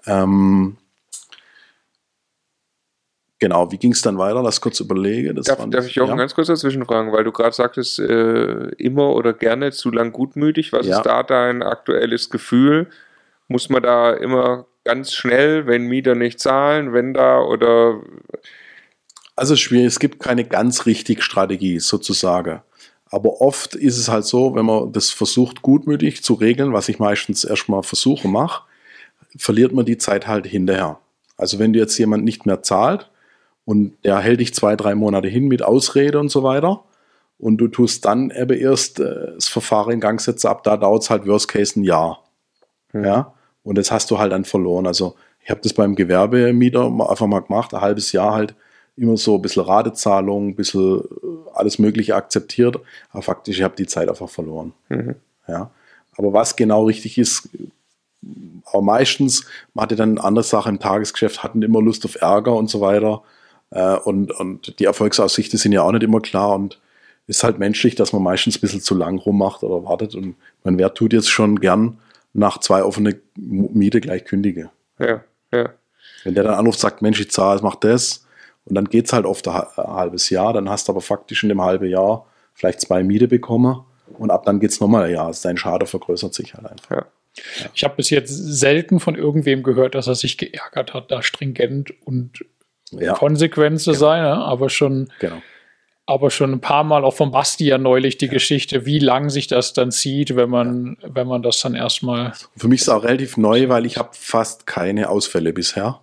[0.06, 0.78] Ähm,
[3.40, 4.42] Genau, wie ging es dann weiter?
[4.42, 5.36] Lass kurz überlegen.
[5.36, 6.16] Das darf, darf ich auch ja.
[6.16, 10.72] ganz kurz dazwischen fragen, weil du gerade sagtest, äh, immer oder gerne zu lang gutmütig.
[10.72, 10.98] Was ja.
[10.98, 12.88] ist da dein aktuelles Gefühl?
[13.46, 18.00] Muss man da immer ganz schnell, wenn Mieter nicht zahlen, wenn da oder.
[19.36, 22.62] Also schwierig, es gibt keine ganz richtige Strategie sozusagen.
[23.10, 26.98] Aber oft ist es halt so, wenn man das versucht, gutmütig zu regeln, was ich
[26.98, 28.64] meistens erstmal versuche, mache,
[29.36, 30.98] verliert man die Zeit halt hinterher.
[31.36, 33.08] Also wenn dir jetzt jemand nicht mehr zahlt
[33.68, 36.84] und der hält dich zwei, drei Monate hin mit Ausrede und so weiter
[37.38, 41.02] und du tust dann eben erst äh, das Verfahren in Gang setzen, ab da dauert
[41.02, 42.24] es halt Worst Case ein Jahr.
[42.94, 43.04] Mhm.
[43.04, 44.86] Ja, und das hast du halt dann verloren.
[44.86, 48.54] Also ich habe das beim Gewerbemieter einfach mal gemacht, ein halbes Jahr halt
[48.96, 53.76] immer so ein bisschen Ratezahlung, ein bisschen äh, alles Mögliche akzeptiert, aber faktisch, ich habe
[53.76, 54.72] die Zeit einfach verloren.
[54.88, 55.16] Mhm.
[55.46, 55.70] Ja.
[56.16, 57.50] Aber was genau richtig ist,
[58.64, 62.70] aber meistens, man hatte dann andere Sachen im Tagesgeschäft, hatten immer Lust auf Ärger und
[62.70, 63.22] so weiter.
[63.70, 66.80] Äh, und, und die Erfolgsaussichten sind ja auch nicht immer klar und
[67.26, 70.14] ist halt menschlich, dass man meistens ein bisschen zu lang rummacht oder wartet.
[70.14, 71.98] Und man wer tut jetzt schon gern
[72.32, 74.70] nach zwei offene Miete gleich kündige.
[74.98, 75.70] Ja, ja.
[76.24, 78.26] Wenn der dann anruft, sagt, Mensch, ich zahle, mach das.
[78.64, 80.52] Und dann geht es halt oft ein halbes Jahr.
[80.52, 83.84] Dann hast du aber faktisch in dem halben Jahr vielleicht zwei Miete bekommen.
[84.18, 85.26] Und ab dann geht es nochmal ein Jahr.
[85.26, 86.90] Also dein Schade vergrößert sich halt einfach.
[86.90, 87.06] Ja.
[87.74, 91.94] Ich habe bis jetzt selten von irgendwem gehört, dass er sich geärgert hat, da stringent
[92.04, 92.44] und
[92.92, 93.14] ja.
[93.14, 94.00] konsequent zu genau.
[94.00, 94.34] sein, ne?
[94.34, 95.08] aber schon.
[95.20, 95.36] Genau.
[96.06, 98.32] Aber schon ein paar Mal auch von Basti ja neulich die ja.
[98.32, 101.08] Geschichte, wie lang sich das dann zieht, wenn man, ja.
[101.12, 102.32] wenn man das dann erstmal.
[102.56, 106.00] Für mich ist es auch relativ neu, weil ich habe fast keine Ausfälle bisher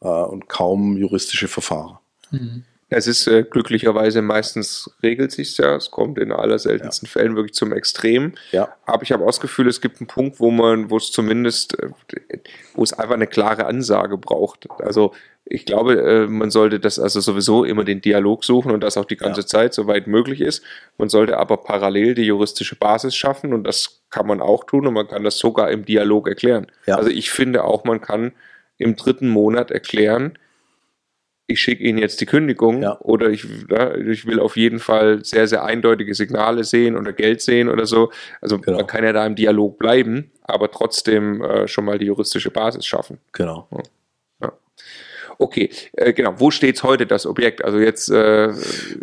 [0.00, 1.98] äh, und kaum juristische Verfahren.
[2.32, 2.64] Mhm.
[2.96, 5.76] Es ist äh, glücklicherweise meistens regelt sich ja.
[5.76, 7.12] Es kommt in aller seltensten ja.
[7.12, 8.34] Fällen wirklich zum Extrem.
[8.52, 8.68] Ja.
[8.86, 11.78] Aber ich habe auch das Gefühl, es gibt einen Punkt, wo man, wo es zumindest,
[11.80, 11.88] äh,
[12.74, 14.68] wo es einfach eine klare Ansage braucht.
[14.80, 15.12] Also
[15.46, 19.04] ich glaube, äh, man sollte das also sowieso immer den Dialog suchen und das auch
[19.04, 19.46] die ganze ja.
[19.46, 20.62] Zeit, soweit möglich ist.
[20.96, 24.94] Man sollte aber parallel die juristische Basis schaffen und das kann man auch tun und
[24.94, 26.66] man kann das sogar im Dialog erklären.
[26.86, 26.96] Ja.
[26.96, 28.32] Also ich finde auch, man kann
[28.78, 30.38] im dritten Monat erklären,
[31.46, 32.98] ich schicke Ihnen jetzt die Kündigung ja.
[33.00, 37.68] oder ich, ich will auf jeden Fall sehr, sehr eindeutige Signale sehen oder Geld sehen
[37.68, 38.10] oder so.
[38.40, 38.78] Also genau.
[38.78, 42.86] man kann ja da im Dialog bleiben, aber trotzdem äh, schon mal die juristische Basis
[42.86, 43.18] schaffen.
[43.32, 43.68] Genau.
[45.38, 46.34] Okay, äh, genau.
[46.38, 47.64] Wo steht heute, das Objekt?
[47.64, 48.52] Also jetzt äh,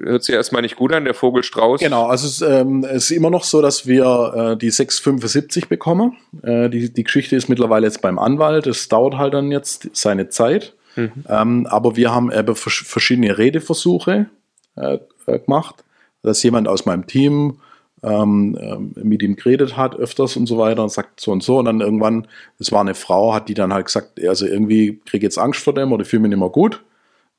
[0.04, 1.80] hört sich erstmal nicht gut an, der Vogelstrauß.
[1.82, 6.18] Genau, also es, ähm, es ist immer noch so, dass wir äh, die 675 bekommen.
[6.44, 8.68] Äh, die, die Geschichte ist mittlerweile jetzt beim Anwalt.
[8.68, 10.74] Es dauert halt dann jetzt seine Zeit.
[10.96, 11.12] Mhm.
[11.28, 14.28] Ähm, aber wir haben eben verschiedene Redeversuche
[14.76, 15.84] äh, äh, gemacht,
[16.22, 17.60] dass jemand aus meinem Team
[18.04, 21.60] ähm, ähm, mit ihm geredet hat öfters und so weiter und sagt so und so
[21.60, 22.28] und dann irgendwann,
[22.60, 25.64] es war eine Frau, hat die dann halt gesagt, also irgendwie kriege ich jetzt Angst
[25.64, 26.84] vor dem oder fühle mich nicht mehr gut,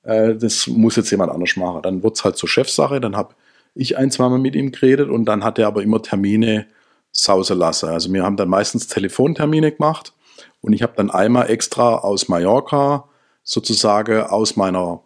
[0.05, 1.83] äh, das muss jetzt jemand anders machen.
[1.83, 3.35] Dann wird es halt zur Chefsache, dann habe
[3.75, 6.67] ich ein, zweimal mit ihm geredet und dann hat er aber immer Termine
[7.11, 7.89] sausen lassen.
[7.89, 10.13] Also wir haben dann meistens Telefontermine gemacht
[10.61, 13.09] und ich habe dann einmal extra aus Mallorca
[13.43, 15.01] sozusagen aus meiner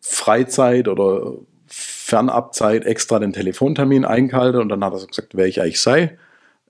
[0.00, 1.34] Freizeit oder
[1.78, 6.16] Fernabzeit extra den Telefontermin eingehalten und dann hat er gesagt, wer ich eigentlich sei.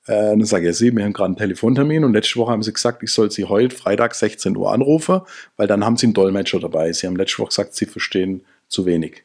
[0.06, 2.72] Äh, dann sage ich, Sie, wir haben gerade einen Telefontermin und letzte Woche haben Sie
[2.72, 5.20] gesagt, ich soll Sie heute Freitag 16 Uhr anrufen,
[5.56, 6.92] weil dann haben Sie einen Dolmetscher dabei.
[6.92, 9.22] Sie haben letzte Woche gesagt, Sie verstehen zu wenig.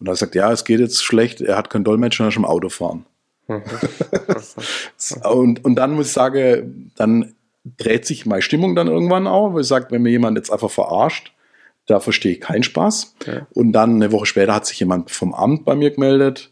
[0.00, 2.46] Und er sagt, ja, es geht jetzt schlecht, er hat keinen Dolmetscher, er ist im
[2.46, 3.04] Auto fahren.
[5.24, 7.34] und, und dann muss ich sagen, dann
[7.76, 10.70] dreht sich meine Stimmung dann irgendwann auch, weil ich sage, wenn mir jemand jetzt einfach
[10.70, 11.32] verarscht,
[11.86, 13.14] da verstehe ich keinen Spaß.
[13.26, 13.46] Ja.
[13.52, 16.50] Und dann eine Woche später hat sich jemand vom Amt bei mir gemeldet,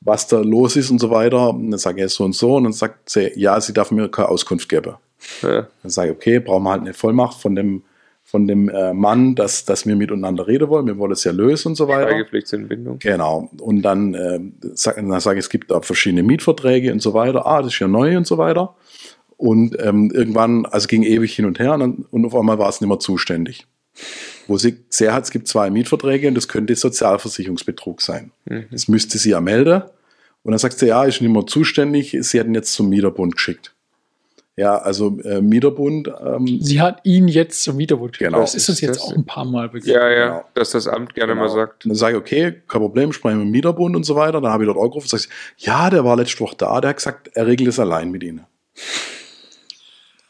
[0.00, 1.50] was da los ist und so weiter.
[1.50, 4.08] Und dann sage ich so und so und dann sagt sie, ja, sie darf mir
[4.08, 4.94] keine Auskunft geben.
[5.42, 5.68] Ja.
[5.82, 7.82] Dann sage ich, okay, brauchen wir halt eine Vollmacht von dem,
[8.22, 11.68] von dem äh, Mann, dass, dass wir miteinander reden wollen, wir wollen es ja lösen
[11.68, 12.08] und so weiter.
[12.08, 13.00] Schweigepflichtsentbindung.
[13.00, 13.50] Genau.
[13.60, 14.40] Und dann, äh,
[14.74, 17.44] sag, dann sage ich, es gibt da verschiedene Mietverträge und so weiter.
[17.44, 18.76] Ah, das ist ja neu und so weiter.
[19.36, 22.68] Und ähm, irgendwann, also ging ewig hin und her und, dann, und auf einmal war
[22.68, 23.66] es nicht mehr zuständig.
[24.50, 28.32] Wo sie sehr hat, es gibt zwei Mietverträge und das könnte Sozialversicherungsbetrug sein.
[28.46, 28.64] Mhm.
[28.72, 29.82] Das müsste sie ja melden.
[30.42, 33.72] Und dann sagt sie, ja, ist nicht mehr zuständig, sie hätten jetzt zum Mieterbund geschickt.
[34.56, 36.08] Ja, also äh, Mieterbund.
[36.08, 38.30] Ähm, sie hat ihn jetzt zum Mieterbund geschickt.
[38.30, 38.40] Genau.
[38.40, 39.94] Das ist uns jetzt auch ein paar Mal begegnet.
[39.94, 40.44] Ja, ja, genau.
[40.54, 41.46] dass das Amt gerne genau.
[41.46, 41.84] mal sagt.
[41.84, 44.40] Und dann sage ich, okay, kein Problem, sprechen wir mit dem Mieterbund und so weiter.
[44.40, 46.90] Dann habe ich dort auch gerufen und sage, ja, der war letzte Woche da, der
[46.90, 48.44] hat gesagt, er regelt es allein mit ihnen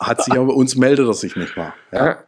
[0.00, 1.74] hat sich aber uns meldet er sich nicht mal.
[1.92, 2.24] Ja?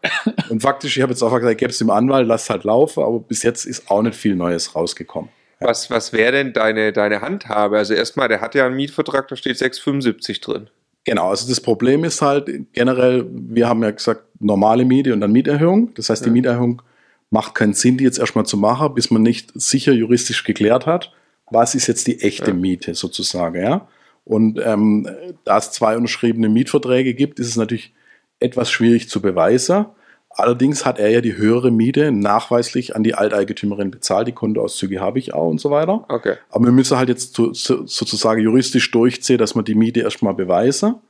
[0.51, 3.19] Und faktisch, ich habe jetzt auch gesagt, gäbe es dem Anwalt, lass halt laufen, aber
[3.21, 5.31] bis jetzt ist auch nicht viel Neues rausgekommen.
[5.61, 5.69] Ja.
[5.69, 7.79] Was, was wäre denn deine, deine Handhabe?
[7.79, 10.69] Also erstmal, der hat ja einen Mietvertrag, da steht 675 drin.
[11.05, 15.33] Genau, also das Problem ist halt generell, wir haben ja gesagt, normale Miete und dann
[15.33, 15.95] Mieterhöhung.
[15.95, 16.33] Das heißt, die ja.
[16.33, 16.83] Mieterhöhung
[17.31, 21.13] macht keinen Sinn, die jetzt erstmal zu machen, bis man nicht sicher juristisch geklärt hat,
[21.51, 22.53] was ist jetzt die echte.
[22.53, 23.89] Miete sozusagen, ja.
[24.25, 25.09] Und ähm,
[25.45, 27.93] da es zwei unterschriebene Mietverträge gibt, ist es natürlich
[28.39, 29.87] etwas schwierig zu beweisen.
[30.31, 34.29] Allerdings hat er ja die höhere Miete nachweislich an die Alteigentümerin bezahlt.
[34.29, 36.05] Die Kontoauszüge habe ich auch und so weiter.
[36.09, 36.37] Okay.
[36.49, 40.35] Aber wir müssen halt jetzt so, so, sozusagen juristisch durchziehen, dass man die Miete erstmal
[40.35, 41.01] beweise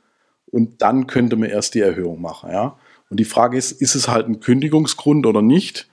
[0.51, 2.51] und dann könnte man erst die Erhöhung machen.
[2.51, 2.77] Ja?
[3.09, 5.87] Und die Frage ist, ist es halt ein Kündigungsgrund oder nicht?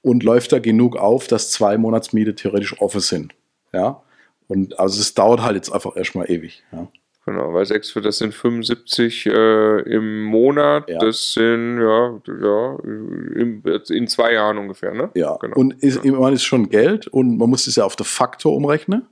[0.00, 3.34] Und läuft da genug auf, dass zwei Monatsmiete theoretisch offen sind?
[3.72, 4.02] Ja.
[4.48, 6.64] Und also es dauert halt jetzt einfach erstmal ewig.
[6.72, 6.88] Ja.
[7.28, 10.98] Genau, weil 6 für das sind 75 äh, im Monat, ja.
[10.98, 15.10] das sind ja, ja in, in, zwei Jahren ungefähr, ne?
[15.14, 15.56] Ja, genau.
[15.56, 16.12] und ist, ja.
[16.12, 19.06] man ist schon Geld und man muss es ja auf den Faktor umrechnen,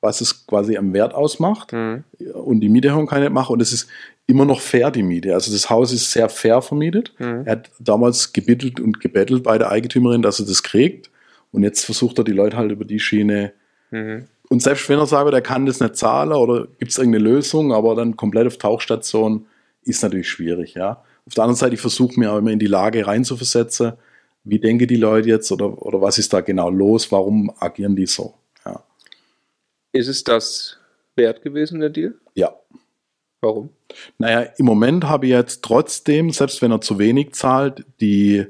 [0.00, 2.02] was es quasi am Wert ausmacht mhm.
[2.34, 3.88] und die Mieterhöhung kann ich nicht machen und es ist
[4.26, 5.32] immer noch fair, die Miete.
[5.32, 7.14] Also das Haus ist sehr fair vermietet.
[7.20, 7.42] Mhm.
[7.44, 11.12] Er hat damals gebittelt und gebettelt bei der Eigentümerin, dass er das kriegt
[11.52, 13.52] und jetzt versucht er die Leute halt über die Schiene
[13.92, 17.24] mhm und selbst wenn er sagt, er kann das nicht zahlen oder gibt es irgendeine
[17.24, 19.46] Lösung, aber dann komplett auf Tauchstation
[19.82, 21.02] ist natürlich schwierig, ja.
[21.26, 23.94] Auf der anderen Seite, ich versuche mir auch immer in die Lage reinzuversetzen,
[24.44, 28.04] wie denken die Leute jetzt oder, oder was ist da genau los, warum agieren die
[28.04, 28.34] so,
[28.66, 28.82] ja.
[29.92, 30.76] Ist es das
[31.16, 32.14] wert gewesen, der Deal?
[32.34, 32.54] Ja.
[33.40, 33.70] Warum?
[34.18, 38.44] Naja, im Moment habe ich jetzt trotzdem, selbst wenn er zu wenig zahlt, die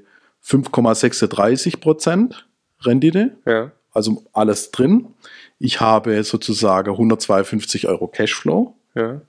[0.44, 2.48] 5,36 Prozent
[2.80, 3.36] Rendite.
[3.46, 3.70] Ja.
[3.92, 5.14] Also alles drin.
[5.64, 8.74] Ich habe sozusagen 152 Euro Cashflow.
[8.96, 9.20] Ja.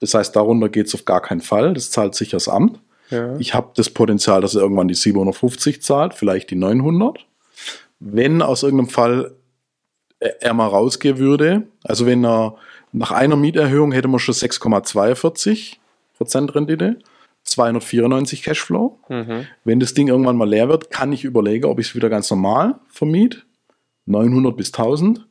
[0.00, 1.74] Das heißt, darunter geht es auf gar keinen Fall.
[1.74, 2.80] Das zahlt sich das Amt.
[3.10, 3.36] Ja.
[3.38, 7.24] Ich habe das Potenzial, dass er irgendwann die 750 zahlt, vielleicht die 900.
[8.00, 9.36] Wenn aus irgendeinem Fall
[10.18, 12.56] er mal rausgehen würde, also wenn er
[12.90, 15.76] nach einer Mieterhöhung hätte man schon 6,42
[16.16, 16.98] Prozent Rendite,
[17.44, 18.98] 294 Cashflow.
[19.08, 19.46] Mhm.
[19.62, 22.28] Wenn das Ding irgendwann mal leer wird, kann ich überlegen, ob ich es wieder ganz
[22.28, 23.42] normal vermiete,
[24.06, 25.24] 900 bis 1000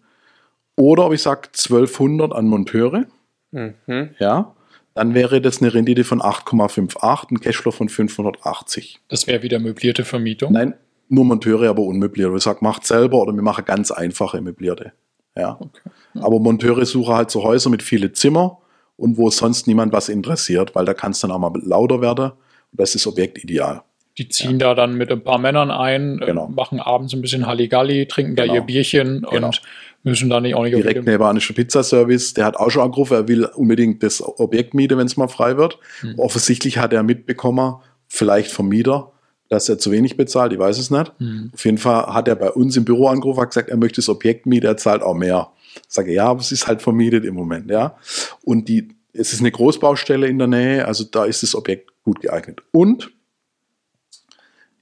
[0.75, 3.05] oder ob ich sage 1200 an Monteure,
[3.51, 4.09] mhm.
[4.19, 4.53] ja,
[4.93, 8.99] dann wäre das eine Rendite von 8,58, ein Cashflow von 580.
[9.09, 10.53] Das wäre wieder möblierte Vermietung?
[10.53, 10.73] Nein,
[11.09, 12.33] nur Monteure, aber unmöbliert.
[12.35, 14.93] Ich sage, macht selber oder wir machen ganz einfache möblierte.
[15.37, 15.57] Ja.
[15.59, 15.89] Okay.
[16.13, 16.23] ja.
[16.23, 18.59] Aber Monteure suchen halt so Häuser mit vielen Zimmer
[18.95, 22.31] und wo sonst niemand was interessiert, weil da kann es dann auch mal lauter werden.
[22.31, 23.83] Und das ist Objekt ideal.
[24.17, 24.69] Die ziehen ja.
[24.69, 26.47] da dann mit ein paar Männern ein, äh, genau.
[26.47, 28.47] machen abends ein bisschen Halligalli, trinken genau.
[28.47, 29.47] da ihr Bierchen genau.
[29.47, 29.61] und
[30.05, 33.45] müssen da nicht auch nicht Direkt nebenanischer Pizzaservice, der hat auch schon angerufen, er will
[33.45, 35.79] unbedingt das Objekt mieten, wenn es mal frei wird.
[36.01, 36.17] Hm.
[36.17, 37.75] Offensichtlich hat er mitbekommen,
[38.07, 39.11] vielleicht vom Mieter,
[39.49, 41.11] dass er zu wenig bezahlt, ich weiß es nicht.
[41.17, 41.51] Hm.
[41.53, 44.09] Auf jeden Fall hat er bei uns im Büro angerufen, hat gesagt, er möchte das
[44.09, 45.51] Objekt mieten, er zahlt auch mehr.
[45.75, 47.97] Ich sage, ja, aber es ist halt vermietet im Moment, ja.
[48.43, 52.21] Und die, es ist eine Großbaustelle in der Nähe, also da ist das Objekt gut
[52.21, 52.61] geeignet.
[52.71, 53.11] Und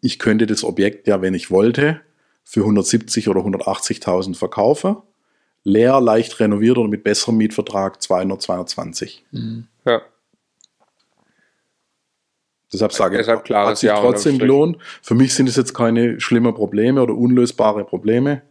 [0.02, 2.02] ich könnte das Objekt ja, wenn ich wollte,
[2.44, 4.98] für 170 oder 180.000 verkaufen.
[5.64, 9.26] Leer, leicht renoviert oder mit besserem Mietvertrag 200, 220.
[9.32, 9.68] Mhm.
[9.86, 10.02] Ja.
[12.72, 14.78] Deshalb sage ich, Deshalb hat sich trotzdem gelohnt.
[15.02, 18.42] Für mich sind es jetzt keine schlimmen Probleme oder unlösbare Probleme.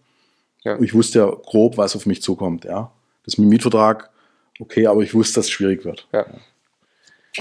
[0.62, 0.78] Ja.
[0.80, 2.64] Ich wusste ja grob, was auf mich zukommt.
[2.64, 2.92] Ja.
[3.24, 4.10] Das mit dem Mietvertrag,
[4.60, 6.08] okay, aber ich wusste, dass es schwierig wird.
[6.12, 6.26] Ja.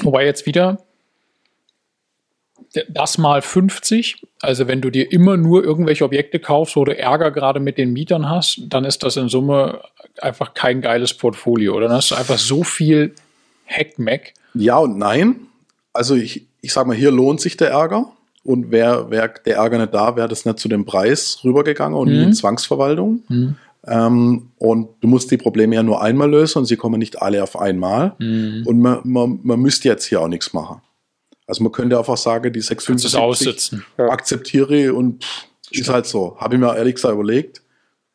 [0.02, 0.84] Wobei jetzt wieder
[2.90, 4.22] das mal 50.
[4.42, 7.94] Also wenn du dir immer nur irgendwelche Objekte kaufst, wo du Ärger gerade mit den
[7.94, 9.82] Mietern hast, dann ist das in Summe
[10.22, 11.80] einfach kein geiles Portfolio.
[11.80, 13.14] Dann hast du einfach so viel
[13.68, 14.34] Hackmack.
[14.54, 15.48] Ja und nein.
[15.94, 18.12] Also ich, ich sag mal, hier lohnt sich der Ärger.
[18.44, 22.10] Und wäre wär der Ärger nicht da, wäre das nicht zu dem Preis rübergegangen und
[22.10, 22.24] mhm.
[22.24, 23.22] in Zwangsverwaltung.
[23.28, 23.56] Mhm.
[23.86, 27.44] Ähm, und du musst die Probleme ja nur einmal lösen und sie kommen nicht alle
[27.44, 28.14] auf einmal.
[28.18, 28.64] Mhm.
[28.66, 30.82] Und man, man, man müsste jetzt hier auch nichts machen.
[31.52, 36.38] Also man könnte einfach sagen, die 675 akzeptiere und pff, ist halt so.
[36.40, 37.62] Habe ich mir ehrlich gesagt überlegt.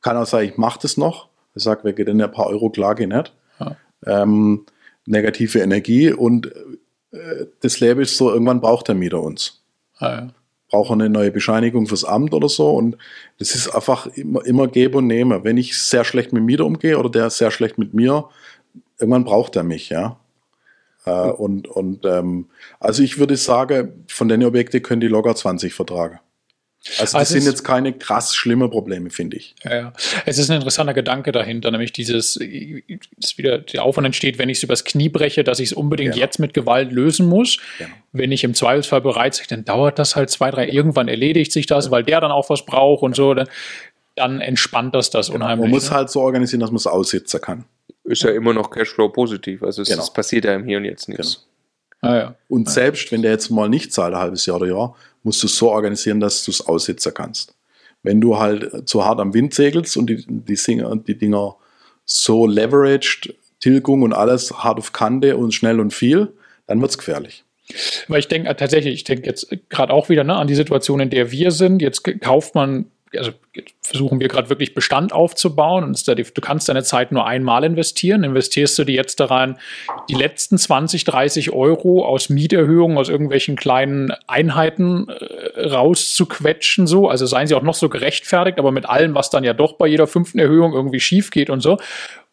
[0.00, 1.28] Kann auch sagen, ich mache das noch.
[1.54, 3.34] Ich sage, wir gehen ein paar Euro klar, geht nicht.
[3.60, 3.76] Ja.
[4.06, 4.64] Ähm,
[5.04, 6.46] negative Energie und
[7.10, 9.62] äh, das Leben ist so, irgendwann braucht der Mieter uns.
[9.98, 10.28] Ah, ja.
[10.70, 12.96] Braucht er eine neue Bescheinigung fürs Amt oder so und
[13.38, 15.44] das ist einfach immer, immer gebe und nehme.
[15.44, 18.30] Wenn ich sehr schlecht mit dem Mieter umgehe oder der sehr schlecht mit mir,
[18.98, 20.18] irgendwann braucht er mich, ja.
[21.06, 22.46] Äh, und und ähm,
[22.80, 26.20] also ich würde sagen, von den Objekten können die locker 20 vertragen.
[26.98, 29.56] Also das also sind jetzt keine krass schlimme Probleme, finde ich.
[29.64, 29.92] Ja, ja,
[30.24, 32.38] es ist ein interessanter Gedanke dahinter, nämlich dieses,
[33.16, 36.12] dass wieder der Aufwand entsteht, wenn ich es übers Knie breche, dass ich es unbedingt
[36.12, 36.24] genau.
[36.24, 37.58] jetzt mit Gewalt lösen muss.
[37.78, 37.90] Genau.
[38.12, 41.66] Wenn ich im Zweifelsfall bereit bin, dann dauert das halt zwei, drei, irgendwann erledigt sich
[41.66, 43.48] das, weil der dann auch was braucht und so, dann,
[44.14, 45.44] dann entspannt das das genau.
[45.44, 45.64] unheimlich.
[45.64, 45.96] Man muss ne?
[45.96, 47.64] halt so organisieren, dass man es aussitzen kann
[48.06, 49.62] ist ja immer noch Cashflow positiv.
[49.62, 50.02] Also es, genau.
[50.02, 51.46] es passiert ja im Hier und Jetzt nichts.
[52.00, 52.12] Genau.
[52.12, 52.34] Ah, ja.
[52.48, 55.46] Und selbst wenn der jetzt mal nicht zahlt, ein halbes Jahr oder Jahr, musst du
[55.46, 57.54] es so organisieren, dass du es aussitzen kannst.
[58.02, 61.56] Wenn du halt zu hart am Wind segelst und die, die, Singer, die Dinger
[62.04, 66.32] so leveraged, Tilgung und alles hart auf Kante und schnell und viel,
[66.66, 67.44] dann wird es gefährlich.
[68.06, 71.00] Weil ich denke äh, tatsächlich, ich denke jetzt gerade auch wieder ne, an die Situation,
[71.00, 71.82] in der wir sind.
[71.82, 73.32] Jetzt kauft man also
[73.82, 78.24] versuchen wir gerade wirklich Bestand aufzubauen und du kannst deine Zeit nur einmal investieren.
[78.24, 79.58] Investierst du die jetzt daran,
[80.08, 87.26] die letzten 20, 30 Euro aus Mieterhöhungen, aus irgendwelchen kleinen Einheiten äh, rauszuquetschen, so, also
[87.26, 90.06] seien sie auch noch so gerechtfertigt, aber mit allem, was dann ja doch bei jeder
[90.06, 91.78] fünften Erhöhung irgendwie schief geht und so.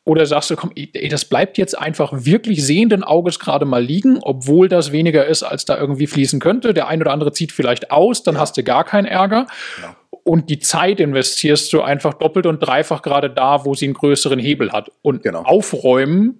[0.06, 4.20] Oder sagst du, komm, ey, das bleibt jetzt einfach wirklich sehenden Auges gerade mal liegen,
[4.22, 6.74] obwohl das weniger ist, als da irgendwie fließen könnte.
[6.74, 8.42] Der ein oder andere zieht vielleicht aus, dann ja.
[8.42, 9.48] hast du gar keinen Ärger.
[9.82, 13.94] Ja und die Zeit investierst du einfach doppelt und dreifach gerade da, wo sie einen
[13.94, 14.92] größeren Hebel hat.
[15.02, 15.44] Und genau.
[15.44, 16.40] aufräumen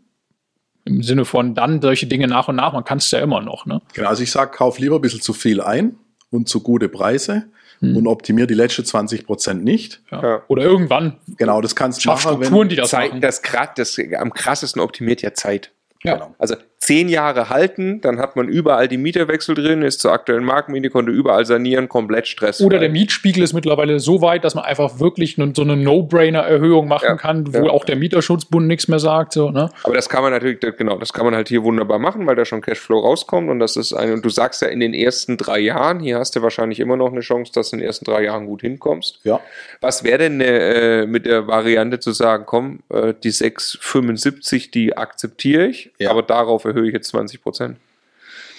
[0.86, 3.66] im Sinne von dann solche Dinge nach und nach, man kann es ja immer noch.
[3.66, 3.82] Ne?
[3.94, 5.96] Genau, also ich sage, kauf lieber ein bisschen zu viel ein
[6.30, 7.46] und zu gute Preise
[7.80, 7.96] hm.
[7.96, 10.02] und optimier die letzten 20 Prozent nicht.
[10.12, 10.44] Ja.
[10.48, 11.18] Oder irgendwann.
[11.38, 12.20] Genau, das kannst du machen.
[12.20, 13.22] Strukturen, wenn die das Zeit, machen.
[13.22, 15.72] Das, das, am krassesten optimiert ja Zeit.
[16.04, 16.16] Ja.
[16.16, 16.36] Genau.
[16.38, 20.90] Also zehn Jahre halten, dann hat man überall die Mieterwechsel drin, ist zur aktuellen Marktmiete,
[20.90, 22.62] konnte überall sanieren, komplett Stress.
[22.62, 27.06] Oder der Mietspiegel ist mittlerweile so weit, dass man einfach wirklich so eine No-Brainer-Erhöhung machen
[27.06, 29.32] ja, kann, wo ja, auch der Mieterschutzbund nichts mehr sagt.
[29.32, 29.70] So, ne?
[29.84, 32.44] Aber das kann man natürlich, genau, das kann man halt hier wunderbar machen, weil da
[32.44, 35.60] schon Cashflow rauskommt und das ist eine, und du sagst ja in den ersten drei
[35.60, 38.24] Jahren, hier hast du wahrscheinlich immer noch eine Chance, dass du in den ersten drei
[38.24, 39.22] Jahren gut hinkommst.
[39.24, 39.40] Ja.
[39.80, 45.68] Was wäre denn äh, mit der Variante zu sagen, komm, äh, die 6,75, die akzeptiere
[45.68, 46.12] ich, ja.
[46.12, 47.78] aber darauf erhöhe ich jetzt 20 Prozent.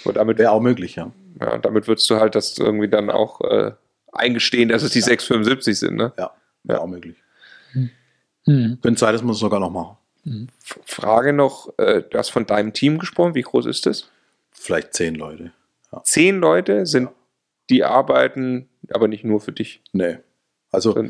[0.04, 1.10] Wäre auch möglich, ja.
[1.40, 3.72] Ja, damit würdest du halt das irgendwie dann auch äh,
[4.12, 5.06] eingestehen, dass es die ja.
[5.06, 6.12] 675 sind, ne?
[6.18, 6.84] Ja, wäre ja.
[6.84, 7.16] auch möglich.
[8.46, 8.78] Hm.
[8.82, 9.96] Könnte sein, dass wir es sogar noch machen.
[10.24, 10.48] Hm.
[10.84, 14.10] Frage noch, äh, du hast von deinem Team gesprochen, wie groß ist das?
[14.52, 15.52] Vielleicht zehn Leute.
[15.92, 16.02] Ja.
[16.04, 17.08] Zehn Leute sind,
[17.70, 19.82] die arbeiten, aber nicht nur für dich.
[19.92, 20.18] Nee.
[20.70, 21.04] Also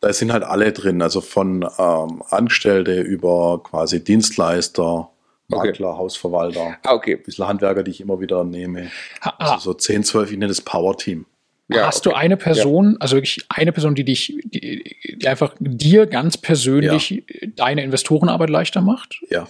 [0.00, 5.10] da sind halt alle drin, also von ähm, Angestellte über quasi Dienstleister,
[5.50, 5.98] Makler, okay.
[5.98, 7.16] Hausverwalter, ah, okay.
[7.16, 8.90] ein bisschen Handwerker, die ich immer wieder nehme.
[9.20, 11.26] Ah, also so 10, 12, ich nenne das Power-Team.
[11.72, 12.14] Ja, Hast okay.
[12.14, 12.96] du eine Person, ja.
[12.98, 17.22] also wirklich eine Person, die dich, die, die einfach dir ganz persönlich ja.
[17.54, 19.20] deine Investorenarbeit leichter macht?
[19.30, 19.46] Ja.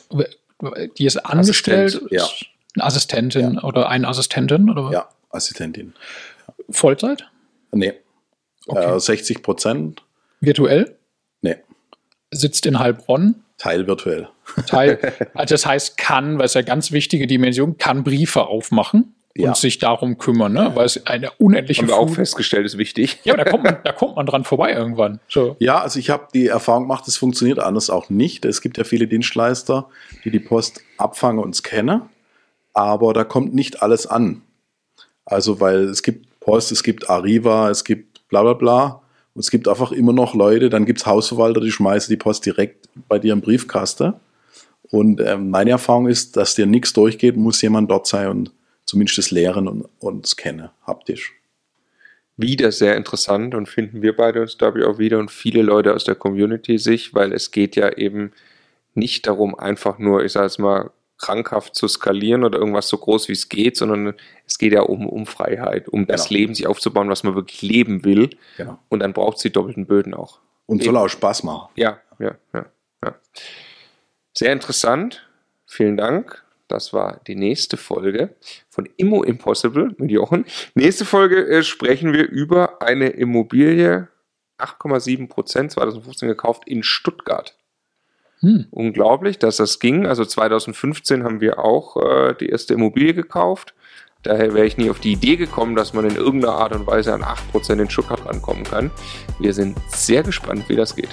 [0.98, 2.26] Die ist angestellt, Assistent, ja.
[2.74, 4.68] eine Assistentin oder eine Assistentin?
[4.68, 4.90] Oder?
[4.92, 5.94] Ja, Assistentin.
[6.68, 7.26] Vollzeit?
[7.72, 7.94] Nee.
[8.66, 8.96] Okay.
[8.96, 10.02] Äh, 60 Prozent.
[10.40, 10.96] Virtuell?
[11.40, 11.56] Nee.
[12.30, 13.42] Sitzt in Heilbronn?
[13.60, 14.28] Teil virtuell.
[14.66, 14.98] Teil,
[15.34, 19.54] also das heißt, kann, weil es ja ganz wichtige Dimension, kann Briefe aufmachen und ja.
[19.54, 20.72] sich darum kümmern, ne?
[20.74, 23.18] weil es eine unendliche Haben wir auch festgestellt, ist wichtig.
[23.24, 25.20] Ja, da kommt man, da kommt man dran vorbei irgendwann.
[25.28, 25.56] So.
[25.58, 28.46] Ja, also ich habe die Erfahrung gemacht, es funktioniert anders auch nicht.
[28.46, 29.90] Es gibt ja viele Dienstleister,
[30.24, 32.02] die die Post abfangen und scannen,
[32.72, 34.40] aber da kommt nicht alles an.
[35.26, 39.02] Also, weil es gibt Post, es gibt Arriva, es gibt bla bla bla.
[39.34, 42.46] Und es gibt einfach immer noch Leute, dann gibt es Hausverwalter, die schmeißen die Post
[42.46, 44.14] direkt bei dir im Briefkasten.
[44.90, 48.52] Und äh, meine Erfahrung ist, dass dir nichts durchgeht, muss jemand dort sein und
[48.84, 51.34] zumindest das lehren und, und scannen, haptisch.
[52.36, 55.94] Wieder sehr interessant und finden wir beide uns, glaube ich, auch wieder und viele Leute
[55.94, 58.32] aus der Community sich, weil es geht ja eben
[58.94, 63.28] nicht darum, einfach nur, ich sage es mal, krankhaft zu skalieren oder irgendwas so groß
[63.28, 64.14] wie es geht, sondern
[64.46, 66.12] es geht ja um, um Freiheit, um genau.
[66.12, 68.30] das Leben sich aufzubauen, was man wirklich leben will.
[68.56, 68.78] Genau.
[68.88, 70.40] Und dann braucht sie doppelten Böden auch.
[70.66, 71.68] Und soll auch Spaß machen.
[71.76, 72.66] Ja, ja, ja,
[73.04, 73.14] ja.
[74.36, 75.28] Sehr interessant.
[75.66, 76.44] Vielen Dank.
[76.68, 78.36] Das war die nächste Folge
[78.68, 80.44] von Immo Impossible mit Jochen.
[80.74, 84.08] Nächste Folge äh, sprechen wir über eine Immobilie,
[84.58, 87.56] 8,7 Prozent, 2015 gekauft in Stuttgart.
[88.38, 88.66] Hm.
[88.70, 90.06] Unglaublich, dass das ging.
[90.06, 93.74] Also 2015 haben wir auch äh, die erste Immobilie gekauft.
[94.22, 97.14] Daher wäre ich nie auf die Idee gekommen, dass man in irgendeiner Art und Weise
[97.14, 98.90] an 8% in Stuttgart rankommen kann.
[99.38, 101.10] Wir sind sehr gespannt, wie das geht.